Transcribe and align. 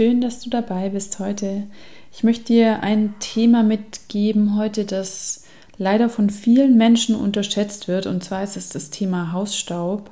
schön, 0.00 0.22
dass 0.22 0.40
du 0.40 0.48
dabei 0.48 0.88
bist 0.88 1.18
heute. 1.18 1.64
Ich 2.10 2.24
möchte 2.24 2.54
dir 2.54 2.82
ein 2.82 3.16
Thema 3.20 3.62
mitgeben 3.62 4.56
heute, 4.56 4.86
das 4.86 5.44
leider 5.76 6.08
von 6.08 6.30
vielen 6.30 6.78
Menschen 6.78 7.14
unterschätzt 7.14 7.86
wird, 7.86 8.06
und 8.06 8.24
zwar 8.24 8.42
ist 8.42 8.56
es 8.56 8.70
das 8.70 8.88
Thema 8.88 9.32
Hausstaub. 9.32 10.10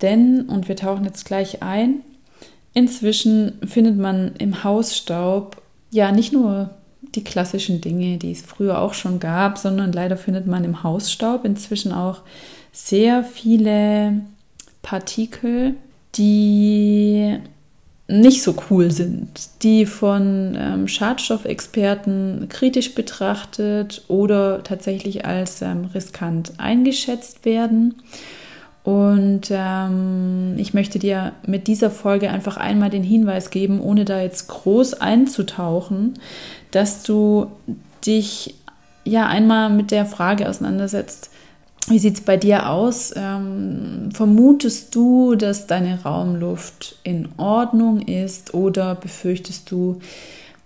Denn, 0.00 0.42
und 0.42 0.68
wir 0.68 0.76
tauchen 0.76 1.04
jetzt 1.04 1.24
gleich 1.24 1.60
ein, 1.60 2.02
inzwischen 2.72 3.58
findet 3.66 3.98
man 3.98 4.36
im 4.38 4.62
Hausstaub 4.62 5.60
ja 5.90 6.12
nicht 6.12 6.32
nur 6.32 6.70
die 7.16 7.24
klassischen 7.24 7.80
Dinge, 7.80 8.16
die 8.18 8.30
es 8.30 8.42
früher 8.42 8.80
auch 8.80 8.94
schon 8.94 9.18
gab, 9.18 9.58
sondern 9.58 9.90
leider 9.90 10.16
findet 10.16 10.46
man 10.46 10.62
im 10.62 10.84
Hausstaub 10.84 11.44
inzwischen 11.44 11.90
auch 11.90 12.20
sehr 12.70 13.24
viele 13.24 14.20
Partikel, 14.82 15.74
die 16.14 17.40
nicht 18.12 18.42
so 18.42 18.54
cool 18.68 18.90
sind, 18.90 19.28
die 19.62 19.86
von 19.86 20.56
ähm, 20.58 20.86
Schadstoffexperten 20.86 22.46
kritisch 22.50 22.94
betrachtet 22.94 24.04
oder 24.08 24.62
tatsächlich 24.62 25.24
als 25.24 25.62
ähm, 25.62 25.86
riskant 25.94 26.52
eingeschätzt 26.58 27.46
werden. 27.46 27.94
Und 28.84 29.42
ähm, 29.50 30.56
ich 30.58 30.74
möchte 30.74 30.98
dir 30.98 31.32
mit 31.46 31.68
dieser 31.68 31.90
Folge 31.90 32.30
einfach 32.30 32.58
einmal 32.58 32.90
den 32.90 33.04
Hinweis 33.04 33.50
geben, 33.50 33.80
ohne 33.80 34.04
da 34.04 34.20
jetzt 34.20 34.48
groß 34.48 34.94
einzutauchen, 34.94 36.18
dass 36.70 37.04
du 37.04 37.46
dich 38.04 38.56
ja 39.04 39.26
einmal 39.26 39.70
mit 39.70 39.90
der 39.90 40.04
Frage 40.04 40.48
auseinandersetzt, 40.48 41.30
wie 41.88 41.98
sieht 41.98 42.14
es 42.14 42.20
bei 42.20 42.36
dir 42.36 42.70
aus? 42.70 43.12
Ähm, 43.16 44.10
vermutest 44.12 44.94
du, 44.94 45.34
dass 45.34 45.66
deine 45.66 46.02
Raumluft 46.02 46.96
in 47.02 47.28
Ordnung 47.36 48.00
ist 48.00 48.54
oder 48.54 48.94
befürchtest 48.94 49.70
du, 49.70 50.00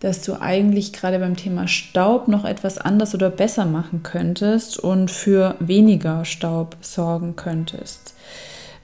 dass 0.01 0.23
du 0.23 0.41
eigentlich 0.41 0.93
gerade 0.93 1.19
beim 1.19 1.37
Thema 1.37 1.69
Staub 1.69 2.29
noch 2.29 2.45
etwas 2.45 2.79
anders 2.79 3.15
oder 3.15 3.31
besser 3.31 3.65
machen 3.65 4.03
könntest 4.03 4.79
und 4.79 5.11
für 5.11 5.57
weniger 5.59 6.25
Staub 6.25 6.77
sorgen 6.81 7.35
könntest? 7.35 8.15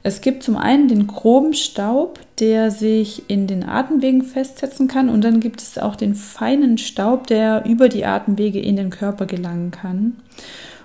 Es 0.04 0.20
gibt 0.20 0.42
zum 0.42 0.56
einen 0.56 0.88
den 0.88 1.06
groben 1.06 1.54
Staub, 1.54 2.18
der 2.40 2.72
sich 2.72 3.30
in 3.30 3.46
den 3.46 3.62
Atemwegen 3.62 4.22
festsetzen 4.22 4.88
kann 4.88 5.08
und 5.08 5.22
dann 5.22 5.38
gibt 5.38 5.62
es 5.62 5.78
auch 5.78 5.94
den 5.94 6.16
feinen 6.16 6.76
Staub, 6.76 7.28
der 7.28 7.64
über 7.66 7.88
die 7.88 8.04
Atemwege 8.04 8.58
in 8.58 8.74
den 8.74 8.90
Körper 8.90 9.26
gelangen 9.26 9.70
kann. 9.70 10.16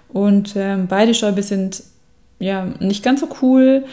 Und 0.09 0.55
ähm, 0.55 0.87
beide 0.87 1.13
Stäube 1.13 1.43
sind 1.43 1.83
ja 2.39 2.65
nicht 2.79 3.03
ganz 3.03 3.21
so 3.21 3.29
cool, 3.41 3.85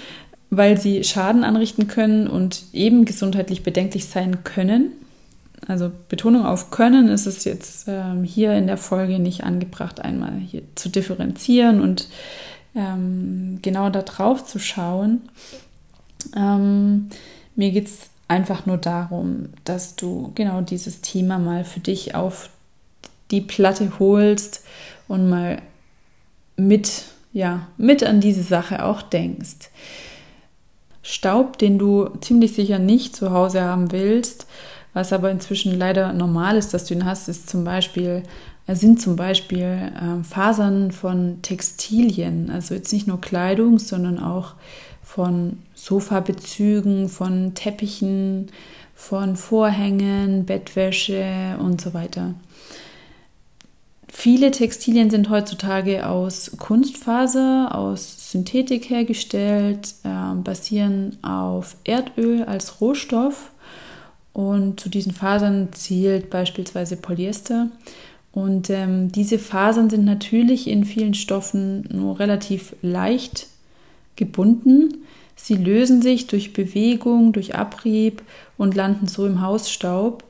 weil 0.51 0.79
sie 0.79 1.05
Schaden 1.05 1.45
anrichten 1.45 1.89
können 1.89 2.27
und 2.29 2.65
eben 2.73 3.05
gesundheitlich 3.05 3.63
bedenklich 3.63 4.07
sein 4.07 4.45
können. 4.45 4.93
Also 5.67 5.91
Betonung 6.09 6.45
auf 6.45 6.71
können 6.71 7.09
ist 7.09 7.27
es 7.27 7.45
jetzt 7.45 7.87
ähm, 7.89 8.23
hier 8.23 8.53
in 8.53 8.67
der 8.67 8.77
Folge 8.77 9.19
nicht 9.19 9.45
angebracht, 9.45 10.01
einmal 10.01 10.35
hier 10.39 10.63
zu 10.75 10.89
differenzieren 10.89 11.81
und 11.81 12.09
ähm, 12.75 13.61
genau 13.63 13.89
da 13.91 14.03
drauf 14.03 14.45
zu 14.45 14.59
schauen. 14.59 15.23
Ähm, 16.37 17.09
mir 17.57 17.71
geht 17.71 17.87
es 17.87 18.11
einfach 18.29 18.67
nur 18.67 18.79
darum, 18.79 19.51
dass 19.65 19.97
du 19.97 20.33
genau 20.35 20.61
dieses 20.61 21.01
Thema 21.01 21.39
mal 21.39 21.65
für 21.65 21.81
dich 21.81 22.15
auf 22.15 22.51
die 23.31 23.41
Platte 23.41 23.99
holst 23.99 24.65
und 25.09 25.29
mal 25.29 25.63
mit, 26.57 27.05
ja, 27.33 27.69
mit 27.77 28.03
an 28.03 28.21
diese 28.21 28.43
Sache 28.43 28.85
auch 28.85 29.03
denkst. 29.03 29.71
Staub, 31.03 31.59
den 31.59 31.79
du 31.79 32.09
ziemlich 32.21 32.55
sicher 32.55 32.79
nicht 32.79 33.15
zu 33.15 33.31
Hause 33.31 33.63
haben 33.63 33.93
willst, 33.93 34.47
was 34.95 35.13
aber 35.13 35.31
inzwischen 35.31 35.77
leider 35.79 36.13
normal 36.13 36.57
ist, 36.57 36.73
dass 36.73 36.87
du 36.87 36.95
ihn 36.95 37.05
hast, 37.05 37.29
ist 37.29 37.51
zum 37.51 37.65
Beispiel, 37.65 38.23
äh, 38.67 38.75
sind 38.75 39.03
zum 39.03 39.17
Beispiel 39.17 39.65
äh, 39.65 40.25
Fasern 40.25 40.93
von 40.93 41.43
Textilien, 41.43 42.49
also 42.49 42.75
jetzt 42.75 42.93
nicht 42.93 43.07
nur 43.07 43.21
Kleidung, 43.21 43.79
sondern 43.79 44.19
auch 44.19 44.55
von 45.03 45.59
Sofabezügen, 45.75 47.09
von 47.09 47.55
Teppichen, 47.55 48.51
von 48.95 49.37
Vorhängen, 49.37 50.47
Bettwäsche 50.47 51.59
und 51.59 51.81
so 51.81 51.93
weiter. 51.93 52.35
Viele 54.25 54.51
Textilien 54.53 55.11
sind 55.11 55.29
heutzutage 55.29 56.09
aus 56.09 56.53
Kunstfaser, 56.59 57.75
aus 57.75 58.31
Synthetik 58.31 58.89
hergestellt, 58.89 59.97
äh, 60.03 60.35
basieren 60.43 61.19
auf 61.21 61.77
Erdöl 61.85 62.43
als 62.45 62.81
Rohstoff 62.81 63.51
und 64.33 64.81
zu 64.81 64.89
diesen 64.89 65.13
Fasern 65.13 65.75
zählt 65.75 66.31
beispielsweise 66.31 66.97
Polyester. 66.97 67.69
Und 68.33 68.71
ähm, 68.71 69.13
diese 69.13 69.39
Fasern 69.39 69.91
sind 69.91 70.07
natürlich 70.07 70.69
in 70.69 70.87
vielen 70.87 71.13
Stoffen 71.13 71.87
nur 71.93 72.19
relativ 72.19 72.75
leicht 72.81 73.49
gebunden. 74.17 75.05
Sie 75.37 75.57
lösen 75.57 76.01
sich 76.01 76.29
durch 76.29 76.55
Bewegung, 76.55 77.35
durch 77.35 77.57
Abrieb 77.57 78.23
und 78.57 78.75
landen 78.75 79.07
so 79.07 79.27
im 79.27 79.43
Hausstaub 79.43 80.25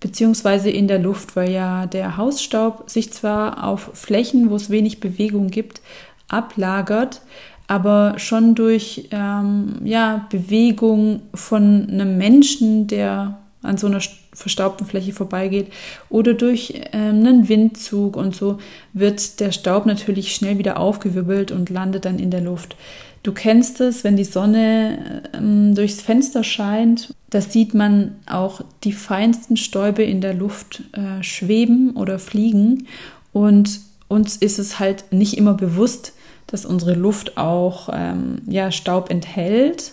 beziehungsweise 0.00 0.70
in 0.70 0.88
der 0.88 0.98
Luft, 0.98 1.36
weil 1.36 1.50
ja 1.50 1.86
der 1.86 2.16
Hausstaub 2.16 2.88
sich 2.88 3.12
zwar 3.12 3.64
auf 3.64 3.90
Flächen, 3.94 4.50
wo 4.50 4.56
es 4.56 4.70
wenig 4.70 4.98
Bewegung 4.98 5.48
gibt, 5.48 5.82
ablagert, 6.28 7.20
aber 7.68 8.14
schon 8.18 8.54
durch 8.54 9.08
ähm, 9.12 9.76
ja, 9.84 10.26
Bewegung 10.30 11.22
von 11.34 11.88
einem 11.88 12.18
Menschen, 12.18 12.88
der 12.88 13.38
an 13.62 13.76
so 13.76 13.86
einer 13.86 14.00
verstaubten 14.32 14.86
Fläche 14.86 15.12
vorbeigeht, 15.12 15.68
oder 16.08 16.34
durch 16.34 16.74
ähm, 16.92 17.18
einen 17.18 17.48
Windzug 17.48 18.16
und 18.16 18.34
so 18.34 18.58
wird 18.92 19.38
der 19.38 19.52
Staub 19.52 19.86
natürlich 19.86 20.34
schnell 20.34 20.58
wieder 20.58 20.78
aufgewirbelt 20.78 21.52
und 21.52 21.68
landet 21.68 22.06
dann 22.06 22.18
in 22.18 22.30
der 22.30 22.40
Luft. 22.40 22.74
Du 23.22 23.32
kennst 23.32 23.80
es, 23.80 24.02
wenn 24.02 24.16
die 24.16 24.24
Sonne 24.24 25.22
ähm, 25.34 25.74
durchs 25.74 26.00
Fenster 26.00 26.42
scheint, 26.42 27.14
da 27.28 27.40
sieht 27.40 27.74
man 27.74 28.16
auch 28.26 28.62
die 28.82 28.92
feinsten 28.92 29.56
Stäube 29.56 30.02
in 30.02 30.20
der 30.20 30.32
Luft 30.32 30.82
äh, 30.92 31.22
schweben 31.22 31.96
oder 31.96 32.18
fliegen. 32.18 32.86
Und 33.32 33.80
uns 34.08 34.36
ist 34.36 34.58
es 34.58 34.78
halt 34.78 35.04
nicht 35.12 35.36
immer 35.36 35.54
bewusst, 35.54 36.14
dass 36.46 36.64
unsere 36.64 36.94
Luft 36.94 37.36
auch 37.36 37.90
ähm, 37.92 38.38
ja, 38.46 38.72
Staub 38.72 39.10
enthält, 39.10 39.92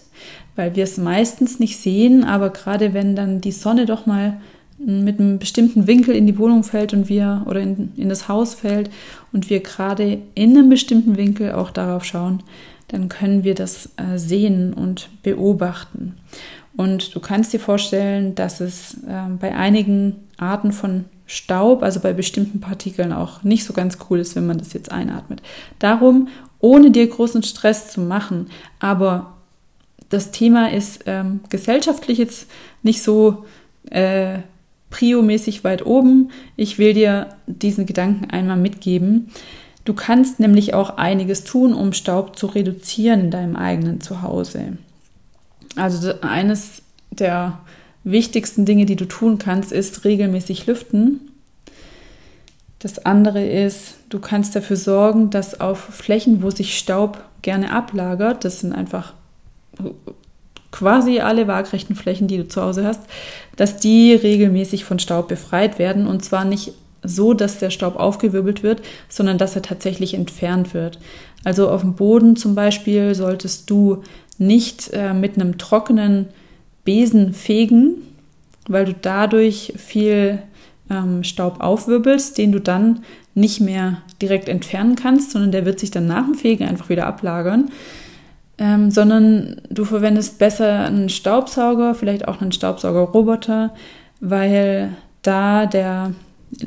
weil 0.55 0.75
wir 0.75 0.85
es 0.85 0.97
meistens 0.97 1.59
nicht 1.59 1.77
sehen. 1.77 2.23
Aber 2.23 2.49
gerade 2.49 2.93
wenn 2.93 3.16
dann 3.16 3.41
die 3.41 3.51
Sonne 3.51 3.85
doch 3.85 4.05
mal 4.05 4.39
mit 4.79 5.19
einem 5.19 5.37
bestimmten 5.37 5.85
Winkel 5.85 6.16
in 6.16 6.27
die 6.27 6.37
Wohnung 6.37 6.63
fällt 6.63 6.93
und 6.93 7.09
wir 7.09 7.43
oder 7.45 7.59
in, 7.59 7.91
in 7.97 8.09
das 8.09 8.27
Haus 8.27 8.53
fällt 8.53 8.89
und 9.33 9.49
wir 9.49 9.59
gerade 9.59 10.19
in 10.33 10.57
einem 10.57 10.69
bestimmten 10.69 11.17
Winkel 11.17 11.51
auch 11.51 11.71
darauf 11.71 12.05
schauen, 12.05 12.43
dann 12.87 13.09
können 13.09 13.43
wir 13.43 13.55
das 13.55 13.91
äh, 13.97 14.17
sehen 14.17 14.73
und 14.73 15.09
beobachten. 15.23 16.17
Und 16.75 17.15
du 17.15 17.19
kannst 17.19 17.53
dir 17.53 17.59
vorstellen, 17.59 18.35
dass 18.35 18.61
es 18.61 18.95
äh, 19.05 19.29
bei 19.39 19.55
einigen 19.55 20.27
Arten 20.37 20.71
von 20.71 21.05
Staub, 21.25 21.83
also 21.83 21.99
bei 21.99 22.13
bestimmten 22.13 22.61
Partikeln 22.61 23.11
auch 23.11 23.43
nicht 23.43 23.65
so 23.65 23.73
ganz 23.73 23.97
cool 24.09 24.19
ist, 24.19 24.35
wenn 24.35 24.47
man 24.47 24.59
das 24.59 24.73
jetzt 24.73 24.91
einatmet. 24.91 25.41
Darum, 25.79 26.29
ohne 26.59 26.91
dir 26.91 27.07
großen 27.07 27.43
Stress 27.43 27.91
zu 27.91 27.99
machen, 27.99 28.47
aber 28.79 29.33
das 30.09 30.31
Thema 30.31 30.71
ist 30.71 31.03
ähm, 31.05 31.41
gesellschaftlich 31.49 32.17
jetzt 32.17 32.49
nicht 32.81 33.03
so 33.03 33.45
äh, 33.89 34.39
priomäßig 34.89 35.63
weit 35.63 35.85
oben. 35.85 36.31
Ich 36.55 36.77
will 36.77 36.93
dir 36.93 37.29
diesen 37.45 37.85
Gedanken 37.85 38.29
einmal 38.29 38.57
mitgeben. 38.57 39.29
Du 39.87 39.93
kannst 39.93 40.41
nämlich 40.41 40.73
auch 40.73 40.97
einiges 40.97 41.45
tun, 41.45 41.73
um 41.73 41.93
Staub 41.93 42.37
zu 42.37 42.47
reduzieren 42.47 43.22
in 43.22 43.31
deinem 43.31 43.55
eigenen 43.55 44.01
Zuhause. 44.01 44.73
Also 45.78 46.11
eines 46.19 46.81
der 47.09 47.59
wichtigsten 48.03 48.66
Dinge, 48.66 48.85
die 48.85 48.97
du 48.97 49.05
tun 49.05 49.37
kannst, 49.37 49.72
ist 49.72 50.03
regelmäßig 50.03 50.66
lüften. 50.66 51.31
Das 52.79 53.05
andere 53.05 53.45
ist, 53.45 53.95
du 54.09 54.19
kannst 54.19 54.57
dafür 54.57 54.75
sorgen, 54.75 55.29
dass 55.29 55.61
auf 55.61 55.79
Flächen, 55.79 56.43
wo 56.43 56.49
sich 56.49 56.78
Staub 56.78 57.23
gerne 57.41 57.72
ablagert, 57.72 58.43
das 58.43 58.59
sind 58.59 58.73
einfach 58.73 59.13
quasi 60.69 61.22
alle 61.22 61.47
waagrechten 61.47 61.95
Flächen, 61.95 62.28
die 62.28 62.35
du 62.35 62.47
zu 62.49 62.61
Hause 62.61 62.85
hast, 62.85 63.03
dass 63.55 63.78
die 63.78 64.11
regelmäßig 64.11 64.83
von 64.83 64.99
Staub 64.99 65.29
befreit 65.29 65.79
werden 65.79 66.07
und 66.07 66.25
zwar 66.25 66.43
nicht 66.43 66.73
so, 67.07 67.33
dass 67.33 67.59
der 67.59 67.69
Staub 67.69 67.95
aufgewirbelt 67.95 68.63
wird, 68.63 68.81
sondern 69.09 69.37
dass 69.37 69.55
er 69.55 69.61
tatsächlich 69.61 70.13
entfernt 70.13 70.73
wird. 70.73 70.99
Also 71.43 71.69
auf 71.69 71.81
dem 71.81 71.95
Boden 71.95 72.35
zum 72.35 72.55
Beispiel 72.55 73.15
solltest 73.15 73.69
du 73.69 74.03
nicht 74.37 74.91
äh, 74.93 75.13
mit 75.13 75.35
einem 75.35 75.57
trockenen 75.57 76.27
Besen 76.83 77.33
fegen, 77.33 77.95
weil 78.67 78.85
du 78.85 78.93
dadurch 78.93 79.73
viel 79.77 80.39
ähm, 80.89 81.23
Staub 81.23 81.61
aufwirbelst, 81.61 82.37
den 82.37 82.51
du 82.51 82.59
dann 82.59 83.03
nicht 83.33 83.61
mehr 83.61 84.01
direkt 84.21 84.49
entfernen 84.49 84.95
kannst, 84.95 85.31
sondern 85.31 85.51
der 85.51 85.65
wird 85.65 85.79
sich 85.79 85.91
dann 85.91 86.07
nach 86.07 86.25
dem 86.25 86.35
Fegen 86.35 86.67
einfach 86.67 86.89
wieder 86.89 87.05
ablagern. 87.05 87.69
ähm, 88.57 88.89
sondern 88.91 89.61
du 89.69 89.85
verwendest 89.85 90.39
besser 90.39 90.85
einen 90.85 91.09
Staubsauger, 91.09 91.93
vielleicht 91.93 92.27
auch 92.27 92.41
einen 92.41 92.51
Staubsaugerroboter, 92.51 93.73
weil 94.19 94.95
da 95.21 95.65
der 95.65 96.13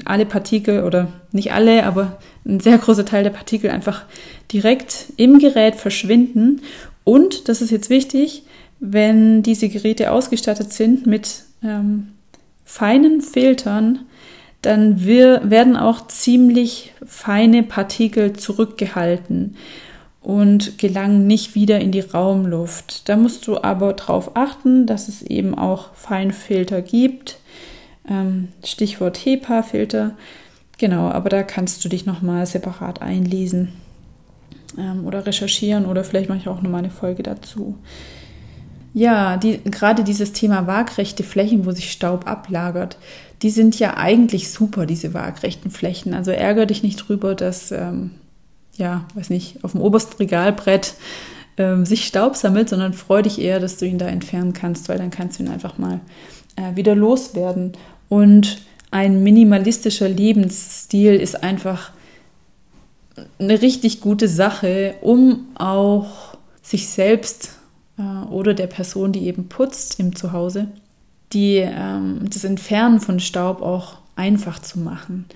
alle 0.05 0.27
Partikel 0.27 0.85
oder 0.85 1.09
nicht 1.33 1.53
alle, 1.53 1.85
aber 1.85 2.19
ein 2.45 2.61
sehr 2.61 2.79
großer 2.79 3.05
Teil 3.05 3.25
der 3.25 3.31
Partikel 3.31 3.71
einfach 3.71 4.05
direkt 4.53 5.13
im 5.17 5.39
Gerät 5.39 5.77
verschwinden. 5.77 6.63
Und, 7.05 7.49
das 7.49 7.63
ist 7.63 7.71
jetzt 7.71 7.91
wichtig, 7.91 8.45
wenn 8.79 9.43
diese 9.43 9.69
Geräte 9.69 10.13
ausgestattet 10.13 10.73
sind 10.73 11.07
mit 11.07 11.45
ähm, 11.63 12.09
feinen 12.65 13.21
Filtern, 13.21 14.01
dann 14.63 15.05
wir, 15.05 15.43
werden 15.45 15.77
auch 15.77 16.07
ziemlich 16.07 16.93
feine 17.05 17.63
Partikel 17.63 18.35
zurückgehalten 18.35 19.57
und 20.21 20.79
gelangen 20.79 21.27
nicht 21.27 21.55
wieder 21.55 21.81
in 21.81 21.93
die 21.93 22.01
Raumluft. 22.01 23.09
Da 23.09 23.17
musst 23.17 23.47
du 23.47 23.63
aber 23.63 23.95
darauf 23.95 24.37
achten, 24.37 24.87
dass 24.87 25.09
es 25.09 25.23
eben 25.23 25.55
auch 25.55 25.95
Feinfilter 25.95 26.83
gibt. 26.83 27.40
Ähm, 28.11 28.49
Stichwort 28.65 29.17
HEPA-Filter. 29.25 30.17
Genau, 30.79 31.09
aber 31.11 31.29
da 31.31 31.43
kannst 31.43 31.85
du 31.85 31.89
dich 31.89 32.07
nochmal 32.07 32.45
separat 32.47 33.01
einlesen 33.01 33.69
ähm, 34.79 35.07
oder 35.07 35.27
recherchieren 35.27 35.87
oder 35.87 36.05
vielleicht 36.05 36.29
mache 36.29 36.39
ich 36.39 36.49
auch 36.49 36.63
nochmal 36.63 36.81
eine 36.81 36.91
Folge 36.91 37.23
dazu. 37.23 37.79
Ja, 38.93 39.37
die, 39.37 39.59
gerade 39.63 40.03
dieses 40.03 40.33
Thema 40.33 40.67
waagrechte 40.67 41.23
Flächen, 41.23 41.65
wo 41.65 41.71
sich 41.71 41.93
Staub 41.93 42.27
ablagert, 42.27 42.97
die 43.43 43.51
sind 43.51 43.79
ja 43.79 43.97
eigentlich 43.97 44.51
super, 44.51 44.85
diese 44.85 45.15
waagrechten 45.15 45.71
Flächen. 45.71 46.13
Also 46.13 46.33
ärgere 46.33 46.67
dich 46.67 46.83
nicht 46.83 46.97
drüber, 46.97 47.35
dass, 47.35 47.71
ähm, 47.71 48.11
ja, 48.77 49.05
weiß 49.15 49.31
nicht, 49.31 49.63
auf 49.65 49.73
dem 49.73 49.81
obersten 49.81 50.17
Regalbrett 50.17 50.95
ähm, 51.57 51.87
sich 51.87 52.07
Staub 52.07 52.37
sammelt, 52.37 52.69
sondern 52.69 52.93
freu 52.93 53.23
dich 53.23 53.41
eher, 53.41 53.61
dass 53.61 53.77
du 53.77 53.87
ihn 53.87 53.99
da 53.99 54.09
entfernen 54.09 54.53
kannst, 54.53 54.89
weil 54.89 54.99
dann 54.99 55.11
kannst 55.11 55.39
du 55.39 55.45
ihn 55.45 55.51
einfach 55.51 55.79
mal 55.79 56.01
äh, 56.57 56.75
wieder 56.75 56.95
loswerden. 56.95 57.73
Und 58.11 58.59
ein 58.91 59.23
minimalistischer 59.23 60.09
Lebensstil 60.09 61.15
ist 61.15 61.43
einfach 61.43 61.93
eine 63.39 63.63
richtig 63.63 64.01
gute 64.01 64.29
Sache, 64.29 64.97
um 65.01 65.47
auch 65.55 66.37
sich 66.61 66.89
selbst 66.89 67.53
äh, 67.99 68.03
oder 68.29 68.53
der 68.53 68.67
Person, 68.67 69.13
die 69.13 69.27
eben 69.27 69.49
putzt 69.49 70.01
im 70.01 70.17
Zuhause, 70.17 70.67
die, 71.33 71.59
ähm, 71.59 72.29
das 72.29 72.45
Entfernen 72.45 73.01
von 73.01 73.21
Staub 73.21 73.63
auch 73.63 73.99
einfach 74.17 74.59
zu 74.59 74.81
machen 74.81 75.27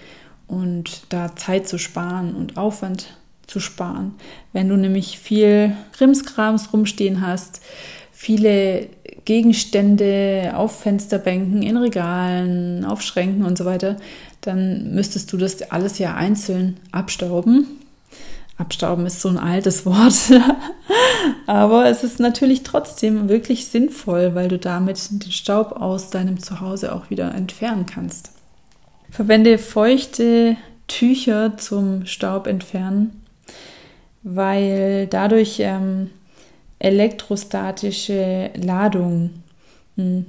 und 0.49 1.03
da 1.11 1.37
Zeit 1.37 1.69
zu 1.69 1.79
sparen 1.79 2.35
und 2.35 2.56
Aufwand 2.56 3.17
zu 3.47 3.61
sparen. 3.61 4.15
Wenn 4.53 4.69
du 4.69 4.76
nämlich 4.76 5.19
viel 5.19 5.76
Krimskrams 5.93 6.73
rumstehen 6.73 7.21
hast, 7.21 7.61
viele 8.11 8.88
Gegenstände 9.25 10.53
auf 10.55 10.81
Fensterbänken, 10.81 11.62
in 11.62 11.76
Regalen, 11.76 12.85
auf 12.85 13.03
Schränken 13.03 13.44
und 13.44 13.56
so 13.59 13.65
weiter, 13.65 13.97
dann 14.41 14.94
müsstest 14.94 15.32
du 15.32 15.37
das 15.37 15.71
alles 15.71 15.99
ja 15.99 16.15
einzeln 16.15 16.79
abstauben 16.93 17.67
Abstauben 18.56 19.05
ist 19.05 19.21
so 19.21 19.29
ein 19.29 19.38
altes 19.38 19.85
Wort, 19.85 20.15
aber 21.47 21.87
es 21.87 22.05
ist 22.05 22.21
natürlich 22.21 22.62
trotzdem 22.62 23.29
wirklich 23.29 23.67
sinnvoll, 23.67 24.37
weil 24.37 24.47
du 24.47 24.59
damit 24.59 25.11
den 25.11 25.32
Staub 25.32 25.73
aus 25.73 26.11
deinem 26.11 26.38
Zuhause 26.38 26.94
auch 26.94 27.11
wieder 27.11 27.35
entfernen 27.35 27.87
kannst. 27.87 28.31
Verwende 29.11 29.59
feuchte 29.59 30.56
Tücher 30.87 31.56
zum 31.56 32.06
Staub 32.06 32.47
entfernen, 32.47 33.25
weil 34.23 35.09
dadurch 35.09 35.56
ähm, 35.59 36.11
elektrostatische 36.84 38.50
Ladung 38.56 39.31
hm, 39.96 40.26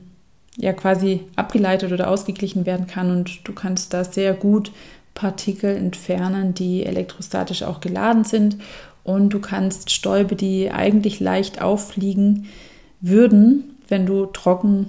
ja 0.56 0.72
quasi 0.72 1.19
abgeleitet 1.36 1.92
oder 1.92 2.10
ausgeglichen 2.10 2.66
werden 2.66 2.88
kann 2.88 3.12
und 3.12 3.46
du 3.46 3.54
kannst 3.54 3.94
da 3.94 4.06
sehr 4.06 4.34
gut 4.34 4.72
Partikel 5.13 5.75
entfernen, 5.75 6.54
die 6.54 6.86
elektrostatisch 6.86 7.63
auch 7.63 7.81
geladen 7.81 8.24
sind. 8.24 8.57
Und 9.04 9.30
du 9.30 9.40
kannst 9.40 9.92
Stäube, 9.92 10.36
die 10.36 10.72
eigentlich 10.72 11.19
leicht 11.19 11.62
auffliegen 11.62 12.48
würden, 13.01 13.78
wenn 13.88 14.06
du 14.06 14.25
trocken 14.25 14.88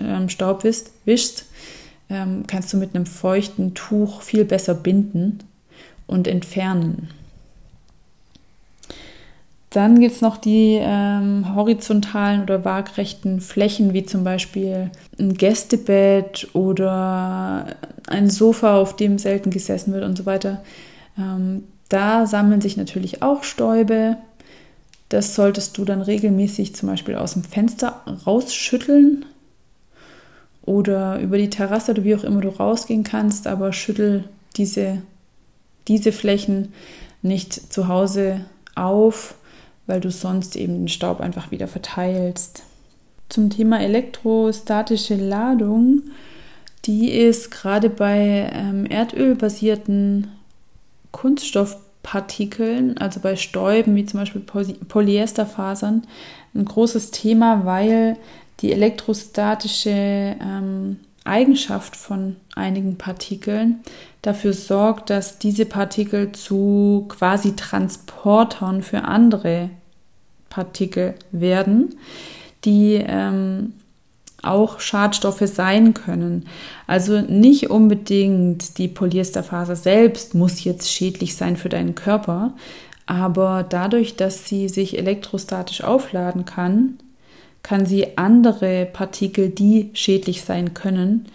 ähm, 0.00 0.28
Staub 0.28 0.62
wischst, 0.64 0.92
wischst 1.04 1.46
ähm, 2.10 2.44
kannst 2.46 2.72
du 2.72 2.76
mit 2.76 2.94
einem 2.94 3.06
feuchten 3.06 3.74
Tuch 3.74 4.22
viel 4.22 4.44
besser 4.44 4.74
binden 4.74 5.38
und 6.06 6.28
entfernen. 6.28 7.08
Dann 9.70 10.00
gibt 10.00 10.16
es 10.16 10.20
noch 10.20 10.36
die 10.36 10.78
ähm, 10.80 11.54
horizontalen 11.54 12.42
oder 12.42 12.64
waagrechten 12.64 13.40
Flächen, 13.40 13.92
wie 13.94 14.04
zum 14.04 14.24
Beispiel 14.24 14.90
ein 15.16 15.34
Gästebett 15.34 16.48
oder 16.54 17.76
ein 18.08 18.28
Sofa, 18.30 18.76
auf 18.76 18.96
dem 18.96 19.18
selten 19.18 19.50
gesessen 19.50 19.92
wird 19.92 20.04
und 20.04 20.18
so 20.18 20.26
weiter. 20.26 20.62
Ähm, 21.16 21.64
da 21.88 22.26
sammeln 22.26 22.60
sich 22.60 22.76
natürlich 22.76 23.22
auch 23.22 23.44
Stäube. 23.44 24.16
Das 25.08 25.36
solltest 25.36 25.78
du 25.78 25.84
dann 25.84 26.02
regelmäßig 26.02 26.74
zum 26.74 26.88
Beispiel 26.88 27.14
aus 27.14 27.34
dem 27.34 27.44
Fenster 27.44 28.02
rausschütteln 28.26 29.24
oder 30.62 31.20
über 31.20 31.38
die 31.38 31.50
Terrasse 31.50 31.92
oder 31.92 32.02
wie 32.02 32.16
auch 32.16 32.24
immer 32.24 32.40
du 32.40 32.48
rausgehen 32.48 33.04
kannst, 33.04 33.46
aber 33.46 33.72
schüttel 33.72 34.24
diese, 34.56 35.02
diese 35.86 36.10
Flächen 36.10 36.72
nicht 37.22 37.72
zu 37.72 37.86
Hause 37.86 38.44
auf 38.74 39.34
weil 39.90 40.00
du 40.00 40.10
sonst 40.12 40.54
eben 40.54 40.74
den 40.74 40.88
Staub 40.88 41.20
einfach 41.20 41.50
wieder 41.50 41.66
verteilst. 41.66 42.62
Zum 43.28 43.50
Thema 43.50 43.80
elektrostatische 43.80 45.16
Ladung, 45.16 46.02
die 46.84 47.10
ist 47.10 47.50
gerade 47.50 47.90
bei 47.90 48.50
ähm, 48.54 48.86
erdölbasierten 48.86 50.28
Kunststoffpartikeln, 51.10 52.98
also 52.98 53.18
bei 53.18 53.34
Stäuben 53.34 53.96
wie 53.96 54.06
zum 54.06 54.20
Beispiel 54.20 54.42
Polyesterfasern, 54.42 56.06
ein 56.54 56.64
großes 56.64 57.10
Thema, 57.10 57.64
weil 57.64 58.16
die 58.60 58.72
elektrostatische 58.72 59.90
ähm, 59.90 60.98
Eigenschaft 61.24 61.96
von 61.96 62.36
einigen 62.54 62.96
Partikeln 62.96 63.80
dafür 64.22 64.52
sorgt, 64.52 65.10
dass 65.10 65.38
diese 65.38 65.66
Partikel 65.66 66.30
zu 66.32 67.06
quasi 67.08 67.56
Transportern 67.56 68.82
für 68.82 69.02
andere 69.02 69.70
Partikel 70.50 71.14
werden, 71.32 71.94
die 72.66 73.02
ähm, 73.02 73.72
auch 74.42 74.80
Schadstoffe 74.80 75.42
sein 75.46 75.94
können. 75.94 76.46
Also 76.86 77.20
nicht 77.20 77.70
unbedingt 77.70 78.76
die 78.78 78.88
Polyesterfaser 78.88 79.76
selbst 79.76 80.34
muss 80.34 80.64
jetzt 80.64 80.92
schädlich 80.92 81.36
sein 81.36 81.56
für 81.56 81.68
deinen 81.68 81.94
Körper, 81.94 82.54
aber 83.06 83.64
dadurch, 83.68 84.16
dass 84.16 84.46
sie 84.46 84.68
sich 84.68 84.98
elektrostatisch 84.98 85.82
aufladen 85.82 86.44
kann, 86.44 86.98
kann 87.62 87.84
sie 87.84 88.16
andere 88.16 88.86
Partikel, 88.86 89.50
die 89.50 89.90
schädlich 89.94 90.42
sein 90.42 90.74
können, 90.74 91.26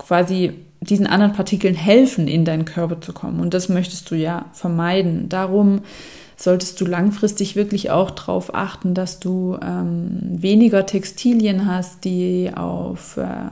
quasi 0.00 0.52
diesen 0.80 1.06
anderen 1.06 1.32
Partikeln 1.32 1.74
helfen, 1.74 2.26
in 2.26 2.44
deinen 2.44 2.64
Körper 2.64 3.00
zu 3.00 3.12
kommen. 3.12 3.40
Und 3.40 3.54
das 3.54 3.68
möchtest 3.68 4.10
du 4.10 4.14
ja 4.14 4.46
vermeiden. 4.52 5.28
Darum 5.28 5.82
solltest 6.36 6.80
du 6.80 6.86
langfristig 6.86 7.54
wirklich 7.54 7.90
auch 7.90 8.10
darauf 8.10 8.54
achten, 8.54 8.94
dass 8.94 9.20
du 9.20 9.58
ähm, 9.62 10.18
weniger 10.22 10.86
Textilien 10.86 11.66
hast, 11.66 12.04
die 12.04 12.50
auf, 12.54 13.18
äh, 13.18 13.50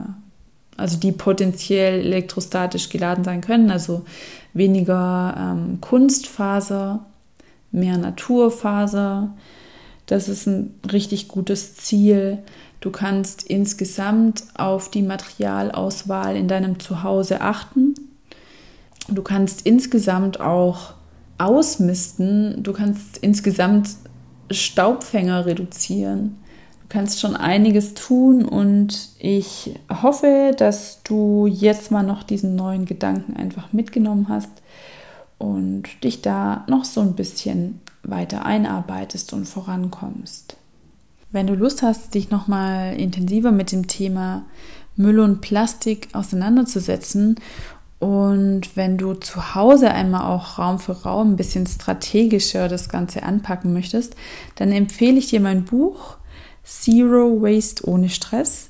also 0.75 0.97
die 0.97 1.11
potenziell 1.11 1.99
elektrostatisch 1.99 2.89
geladen 2.89 3.23
sein 3.23 3.41
können, 3.41 3.69
also 3.69 4.05
weniger 4.53 5.35
ähm, 5.37 5.79
Kunstfaser, 5.81 7.05
mehr 7.71 7.97
Naturfaser. 7.99 9.35
Das 10.09 10.27
ist 10.27 10.47
ein 10.47 10.73
richtig 10.91 11.27
gutes 11.27 11.75
Ziel. 11.75 12.39
Du 12.79 12.89
kannst 12.89 13.43
insgesamt 13.43 14.43
auf 14.55 14.89
die 14.89 15.03
Materialauswahl 15.03 16.35
in 16.35 16.47
deinem 16.47 16.79
Zuhause 16.79 17.41
achten. 17.41 17.93
Du 19.07 19.21
kannst 19.21 19.67
insgesamt 19.67 20.39
auch 20.39 20.93
ausmisten. 21.37 22.63
Du 22.63 22.73
kannst 22.73 23.19
insgesamt 23.19 23.89
Staubfänger 24.49 25.45
reduzieren. 25.45 26.39
Du 26.81 26.87
kannst 26.89 27.19
schon 27.19 27.35
einiges 27.35 27.93
tun 27.93 28.45
und 28.45 29.09
ich 29.19 29.75
hoffe, 30.01 30.55
dass 30.57 31.03
du 31.03 31.45
jetzt 31.45 31.91
mal 31.91 32.01
noch 32.01 32.23
diesen 32.23 32.55
neuen 32.55 32.85
Gedanken 32.85 33.35
einfach 33.35 33.73
mitgenommen 33.73 34.27
hast 34.27 34.49
und 35.37 35.83
dich 36.03 36.23
da 36.23 36.65
noch 36.67 36.83
so 36.83 37.01
ein 37.01 37.13
bisschen 37.13 37.79
weiter 38.03 38.45
einarbeitest 38.45 39.33
und 39.33 39.45
vorankommst. 39.45 40.57
Wenn 41.31 41.47
du 41.47 41.53
Lust 41.53 41.83
hast, 41.83 42.15
dich 42.15 42.31
noch 42.31 42.47
mal 42.47 42.93
intensiver 42.95 43.51
mit 43.51 43.71
dem 43.71 43.87
Thema 43.87 44.45
Müll 44.95 45.19
und 45.19 45.41
Plastik 45.41 46.09
auseinanderzusetzen 46.13 47.39
Und 47.99 48.75
wenn 48.75 48.97
du 48.97 49.13
zu 49.13 49.55
Hause 49.55 49.91
einmal 49.91 50.23
auch 50.23 50.57
Raum 50.57 50.79
für 50.79 51.03
Raum 51.03 51.33
ein 51.33 51.35
bisschen 51.35 51.67
strategischer 51.67 52.67
das 52.67 52.89
Ganze 52.89 53.23
anpacken 53.23 53.73
möchtest, 53.73 54.15
dann 54.55 54.71
empfehle 54.71 55.17
ich 55.17 55.27
dir 55.27 55.41
mein 55.41 55.65
Buch 55.65 56.17
Zero 56.63 57.41
Waste 57.41 57.87
ohne 57.87 58.09
Stress. 58.09 58.69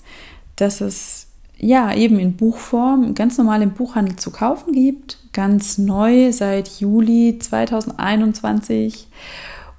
Das 0.55 0.81
es 0.81 1.27
ja 1.59 1.93
eben 1.93 2.19
in 2.19 2.35
Buchform 2.35 3.13
ganz 3.13 3.37
normal 3.37 3.61
im 3.61 3.71
Buchhandel 3.71 4.15
zu 4.15 4.31
kaufen 4.31 4.73
gibt, 4.73 5.17
ganz 5.33 5.77
neu 5.77 6.31
seit 6.31 6.79
Juli 6.79 7.37
2021 7.39 9.07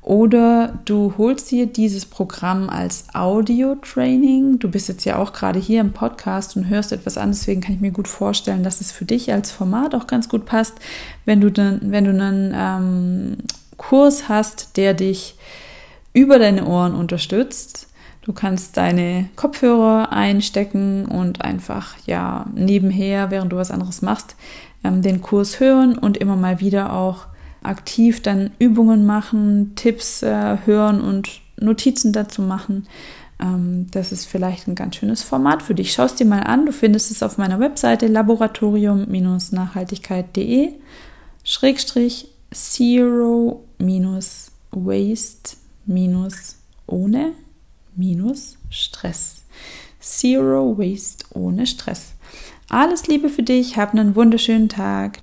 oder 0.03 0.79
du 0.87 1.15
holst 1.19 1.51
dir 1.51 1.67
dieses 1.67 2.07
Programm 2.07 2.71
als 2.71 3.05
Audio-Training. 3.13 4.59
Du 4.59 4.71
bist 4.71 4.89
jetzt 4.89 5.05
ja 5.05 5.19
auch 5.19 5.33
gerade 5.33 5.59
hier 5.59 5.83
im 5.83 5.93
Podcast 5.93 6.57
und 6.57 6.69
hörst 6.69 6.93
etwas 6.93 7.19
an, 7.19 7.31
deswegen 7.33 7.61
kann 7.61 7.75
ich 7.75 7.81
mir 7.81 7.91
gut 7.91 8.09
vorstellen, 8.09 8.63
dass 8.63 8.81
es 8.81 8.93
für 8.93 9.05
dich 9.05 9.33
als 9.33 9.53
Format 9.53 9.95
auch 9.95 10.07
ganz 10.07 10.29
gut 10.29 10.47
passt, 10.47 10.75
wenn 11.27 11.41
du 11.41 11.51
dann, 11.51 11.81
wenn 11.93 12.05
du 12.05 12.11
einen 12.11 12.55
ähm, 12.57 13.37
Kurs 13.77 14.29
hast, 14.29 14.77
der 14.79 14.95
dich 14.95 15.37
über 16.13 16.39
deine 16.39 16.67
Ohren 16.67 16.95
unterstützt. 16.95 17.90
Du 18.23 18.33
kannst 18.33 18.77
deine 18.77 19.29
Kopfhörer 19.37 20.13
einstecken 20.13 21.07
und 21.07 21.43
einfach 21.43 21.97
ja 22.07 22.47
nebenher, 22.55 23.31
während 23.31 23.53
du 23.53 23.57
was 23.57 23.71
anderes 23.71 24.03
machst, 24.03 24.37
ähm, 24.85 25.03
den 25.03 25.23
Kurs 25.23 25.61
hören 25.61 25.97
und 25.97 26.19
immer 26.19 26.37
mal 26.37 26.61
wieder 26.61 26.93
auch 26.93 27.27
aktiv 27.63 28.23
dann 28.23 28.51
Übungen 28.59 29.07
machen, 29.07 29.75
Tipps 29.75 30.23
äh, 30.23 30.59
hören 30.65 31.01
und 31.01 31.41
Notizen 31.59 32.13
dazu 32.13 32.43
machen. 32.43 32.87
Ähm, 33.41 33.87
das 33.91 34.13
ist 34.13 34.27
vielleicht 34.27 34.69
ein 34.69 34.75
ganz 34.75 34.97
schönes 34.97 35.23
Format 35.23 35.63
für 35.63 35.75
dich. 35.75 35.93
Schau 35.93 36.05
es 36.05 36.15
dir 36.15 36.27
mal 36.27 36.43
an. 36.43 36.67
Du 36.67 36.73
findest 36.73 37.11
es 37.11 37.23
auf 37.23 37.39
meiner 37.39 37.59
Webseite 37.61 38.07
laboratorium-nachhaltigkeit.de 38.07 40.75
Schrägstrich 41.45 42.29
Zero 42.53 43.65
minus 43.79 44.51
Waste 44.73 45.57
minus 45.87 46.57
ohne 46.87 47.33
minus 48.01 48.57
Stress. 48.71 49.45
Zero 50.01 50.79
Waste 50.79 51.27
ohne 51.35 51.67
Stress. 51.67 52.15
Alles 52.71 53.07
Liebe 53.07 53.29
für 53.29 53.43
dich, 53.43 53.77
hab 53.77 53.93
einen 53.93 54.17
wunderschönen 54.17 54.69
Tag. 54.69 55.19